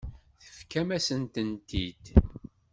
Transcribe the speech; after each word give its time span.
Tefkam-asent-t-id. 0.41 2.05